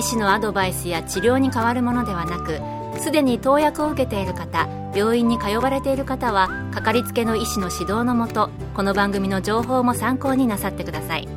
[0.00, 2.58] 医師のアドバイスや治療に変わるものではなく
[3.02, 11.28] すでに投薬を受けている方病院に通われている方はかかりつけの医師の指導のもとこの番組の情報も参考になさってください。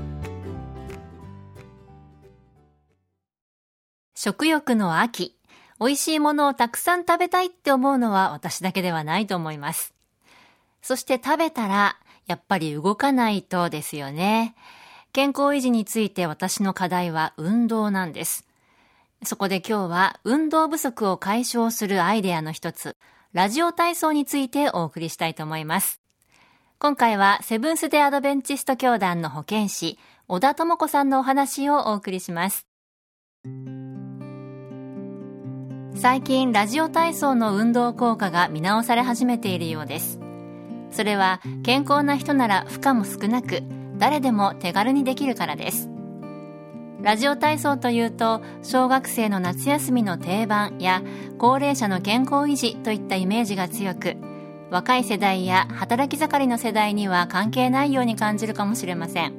[4.16, 5.36] 食欲の秋。
[5.82, 9.94] 美味しいものをたくさん食べたいって思うのは私だけではないと思います。
[10.82, 14.56] そして食べたらやっぱり動かないとですよね。
[15.12, 18.48] 健康維持について私の課題は運動なんです。
[19.26, 22.98] そこで今日は運動不足を解消するアイデアの一つ、
[23.32, 26.02] ラジオ体操についてお送りしたいと思います。
[26.80, 32.68] 今回はセブンス・デ・アドベンチスト教団の保健師、小田智子さんのお話をお送りします。
[35.96, 40.20] 最近ラジオ体操の運動効果が見直され始めているようです。
[40.94, 43.64] それは健康な人なら負荷も少なく
[43.98, 45.90] 誰でも手軽にできるからです
[47.04, 51.04] ラジオ体操というと小学生の夏休みの定番や
[51.38, 54.16] 高齢者の健康維持といったイメージが強く
[54.72, 59.34] 若い世代や働き盛りの世代には関係ないように感じるかもしれません。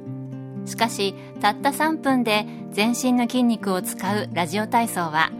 [0.65, 5.31] しかしたった3分で全身の筋肉を使うラジオ体操は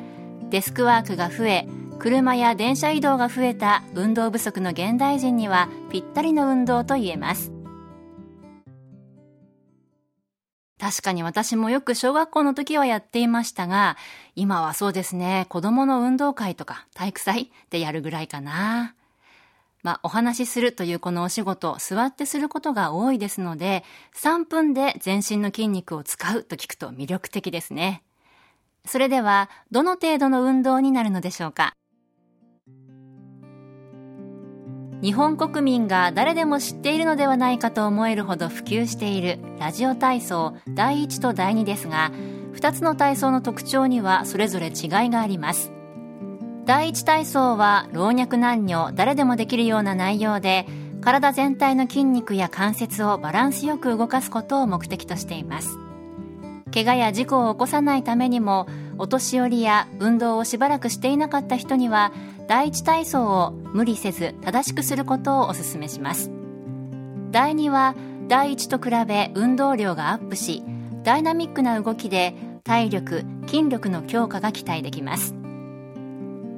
[0.50, 1.68] デスクワークが増え
[2.00, 7.55] 車や電車移動が増えた運動不足の現代人にはぴったりの運動と言えます。
[10.86, 13.98] 確かに私もよく小学校の時はやっていましたが、
[14.36, 18.94] 今はそうですね、子供の運動会とか体育祭でやるぐらいかな。
[19.82, 23.84] まあ、お話しするというこのお仕事、座ってすることが多いですので、
[24.16, 28.04] 3分で全身の筋肉を使うと聞くと魅力的ですね。
[28.86, 31.74] それでは、どの程度の運動になるのでしょうか？
[35.06, 42.12] 日本国民が誰でも知っているのではないかと思えるほど普及しているラジオ体操第1と第2ですが
[42.56, 45.72] 2つの体操の特徴にはそれぞれ違いがあります。
[46.66, 50.66] 第1体操は老若男女誰でもできるような内容で
[51.02, 55.78] 体全体の筋肉や関節をバランスよく動かすことを目的としています。
[56.74, 58.68] 怪我や事故を起こさないためにも
[58.98, 62.12] お年寄りや運動をしばらくしていなかった人には
[62.48, 66.32] 第1体操を無理せず正しくすることをお勧めします。
[67.32, 67.96] 第2は
[68.28, 70.64] 第1と比べ運動量がアップし
[71.04, 75.36] ダイナミックな動きで体力筋力の強化が期待できます。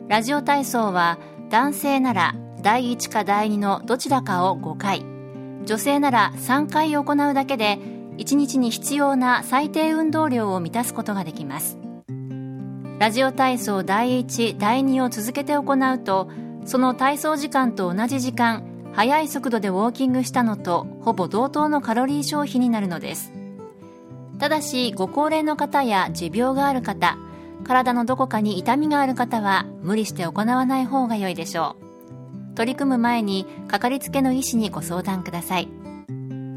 [0.08, 1.18] ラジオ体操は
[1.50, 5.06] 男性なら第1か第2のどちらかを5回
[5.66, 7.78] 女性なら3回行うだけで
[8.18, 11.78] 1日に必要な最低運動量を満たすことができます。
[13.00, 15.62] ラジオ体操第1、第2を続けて行
[15.94, 16.30] うと、
[16.66, 23.32] その体操時間と同じ時間、速い速度でウォーキングしたのとほぼ同等のカロリー消費になるのです。
[24.40, 27.20] ただし、ご高齢の方や持病がある方、
[27.66, 31.76] 体のどこかに痛みがある方は無理して行わない方が良いでしょ
[32.54, 32.56] う。
[32.56, 35.70] 取り組む前にかかりつけの医師にご相談ください。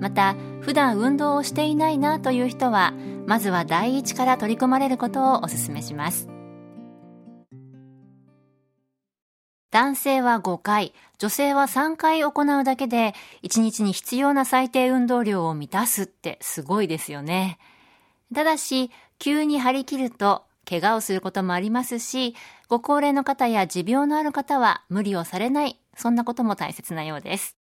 [0.01, 2.95] また、普段運動をしていないなという人は、
[3.31, 6.29] まずは第一から取り組まれることをお勧めします。
[9.71, 13.15] 男性は5回、女性は3回行うだけで、
[13.45, 17.61] 1日に必要な最低運動量を満たすってすごいですよね。
[18.35, 22.35] ただし、急に張り切ると、怪我をすることもありますし、
[22.67, 27.57] ご高齢の方や持病のある方は無理をされない、そんなことも大切なようです。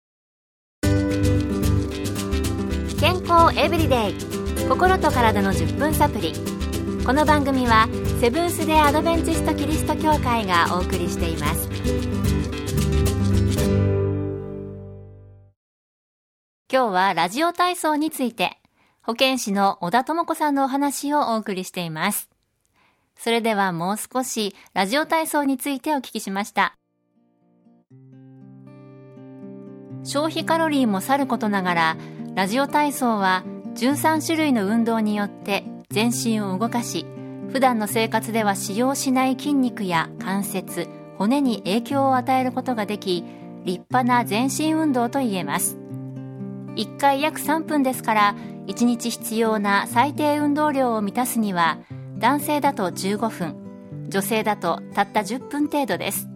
[2.99, 4.28] 健康エブリデイ
[4.67, 6.33] 心と体の10分サプリ
[7.05, 7.87] この番組は
[8.19, 11.69] セブンス・デ・アドベンチスト・キリスト教会がお送りしています。
[16.71, 18.59] 今日はラジオ体操について
[19.01, 22.29] 保健師の小田智子さんのお話をお送りしています。
[23.17, 26.75] それではもう少しラジオ体操についてお聞きしました。
[30.03, 31.97] 消費カロリーもさることながら
[32.35, 33.43] ラジオ体操は
[33.79, 37.05] 13種類の運動によって全身を動かし
[37.49, 43.23] 普段の生活では使用しない筋肉や関節骨に影響を与えることができ
[43.63, 45.77] 立派な全身運動と言えます。
[46.75, 48.35] 1回約3分ですから
[48.67, 51.79] 1日必要な最低運動量を満たすには
[52.17, 53.55] 男性だと15分
[54.09, 56.27] 女性だとたった10分程度です。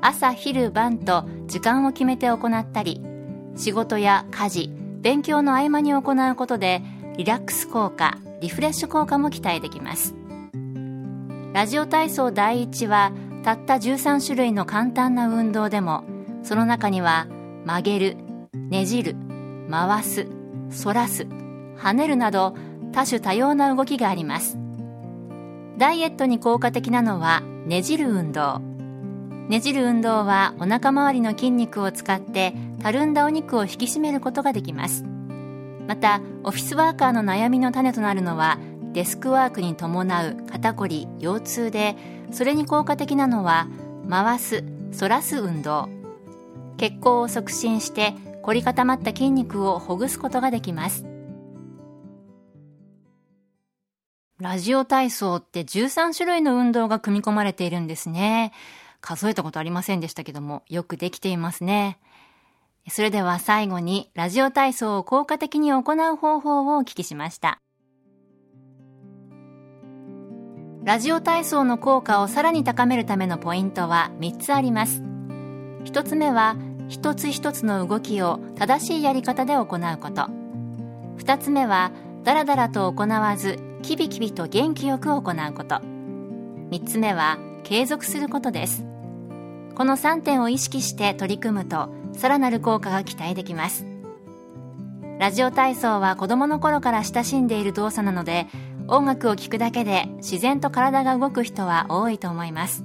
[0.00, 3.00] 朝昼晩と時間を決めて行ったり
[3.54, 6.80] 仕事や家事勉強の合間に行うことで
[7.16, 10.14] リラックス効果リフレッシュ効果も期待できます。
[11.52, 13.12] ラジオ体操第1は
[13.42, 16.04] たった13種類の簡単な運動でも
[16.44, 17.26] その中には
[17.66, 18.16] 曲げる
[18.70, 19.16] ねじる
[19.68, 20.28] 回す
[20.84, 21.24] 反らす
[21.76, 22.54] 跳ねるなど
[22.92, 24.56] 多種多様な動きがあります。
[25.78, 28.60] ダイエットに効果的なのはねじる運動。
[29.48, 35.04] ねじる運動はお腹周りの筋肉を使ってたるんだお肉を引き締めることができます。
[35.86, 38.58] またオフィスワーカーの悩みの種となるのは
[38.92, 41.96] デスクワークに伴う肩こり腰痛で
[42.30, 43.68] それに効果的なのは
[44.08, 44.64] 回す
[44.98, 45.88] 反らす運動。
[46.76, 51.06] 血行を促進して凝り固まった筋肉をほぐすことができます。
[54.40, 58.52] ラジオ体操って13種類の運動が組み込まれているんですね。
[59.00, 61.98] 数えたことありませんでしたけどもよくできていますね。
[62.88, 67.60] それでは最後にラジオ体操を効果的に行う方法をお聞きしました。
[70.84, 75.00] ラジオ体操の効果をさらに高めるためのポイントは3つあります。
[75.84, 76.56] 1つ目は
[76.88, 79.66] 一つ一つの動きを正しいやり方で行う
[79.98, 80.28] こと。
[81.18, 81.92] 2つ目は
[82.24, 85.22] だらだらと行わずキビキビと元気よく行う
[85.54, 85.76] こと。
[85.76, 88.91] 3つ目は継続することです。
[89.74, 93.86] この3点を意識して取り組むとさらなる効果が期待できます。
[95.18, 98.48] ラジオ体操は子供の頃から親しんでいる動作なので
[98.88, 102.84] 音楽を聴くだけで自然と体が動く人は多いと思います。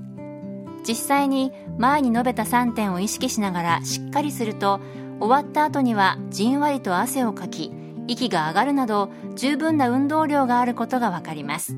[0.88, 4.80] 実際に前に述べた3点を意識しながらしっかりすると
[5.20, 7.72] 終わった後にはじんわりと汗をかき
[8.08, 11.76] 息が上がるなど十分な運動量があることがわかります。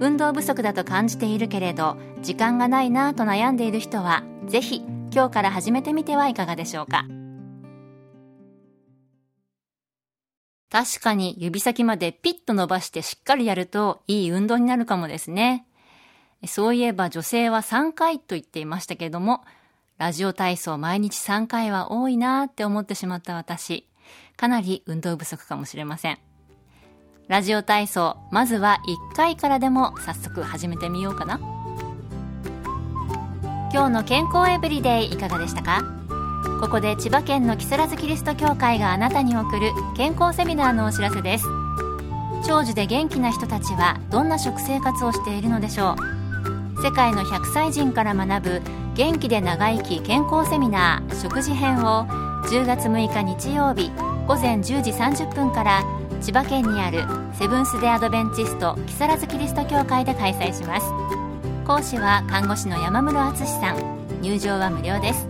[0.00, 4.82] 運動不足だと感じているけれど時間がないなぁと悩んでいる人はぜひ
[5.12, 7.06] 今日から始めてみてはいかがでしょうか
[10.70, 15.66] 確かに指先までピッと伸ばしてしっかりやるといい運動になるかもですね。
[16.46, 19.42] そういえば女性は3回と言っていましたけれども、
[19.96, 23.86] ラジオ体操毎日3回は多いなって思ってしまった私、
[24.36, 26.18] かなり運動不足かもしれません。
[27.28, 28.78] ラジオ体操、まずは
[29.10, 31.40] 1回からでも早速始めてみようかな。
[33.72, 35.82] 今日の健康エブリデイいかがでしたか？
[36.60, 41.46] ここで千葉県の木更津キリスト教会があなたに送る健康セミナーのお知らせです。
[42.46, 45.96] 長寿で元気な人たちはどんな食生活をしているのでしょ
[46.78, 46.80] う？
[46.80, 48.62] 世界の100歳人から学ぶ
[48.94, 52.06] 元気で長生き健康セミナー食事編を
[52.44, 53.90] 10月6日日曜日
[54.28, 55.82] 午前10時30分から
[56.20, 57.04] 千葉県にある
[57.34, 60.86] セブンス・デ・アドベンチスト木更津キリスト教会で開催します。
[61.66, 63.96] 講師は看護師の山室敦さん。
[64.22, 65.28] 入場は無料です。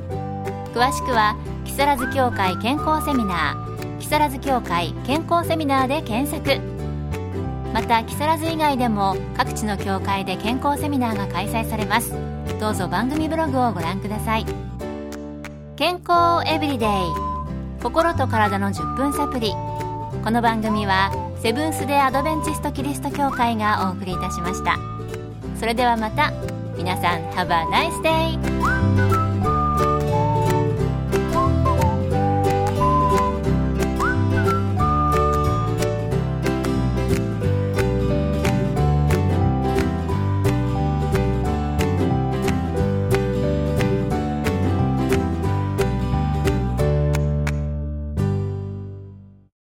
[0.75, 6.61] 詳しくは木更津協会健康セミナー木更津協会健康セミナーで検索。
[7.73, 12.15] また木更津以外でも各地の協会で健康セミナーが開催されます。
[12.61, 14.47] どうぞ番組ブログをご覧ください。
[15.77, 16.89] 健康エブリデイ。
[17.83, 19.53] 心と体の10分サプリ
[20.27, 24.77] この番組はセブンス・デ・アドベンチスト・キリスト教会がお送りいたしました
[25.57, 26.33] それではまた
[26.77, 29.16] 皆さん Have a nice day!